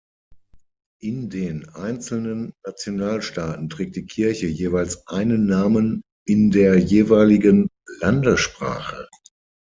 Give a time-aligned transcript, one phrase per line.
[1.01, 9.07] In den einzelnen Nationalstaaten trägt die Kirche jeweils einen Namen in der jeweiligen Landessprache.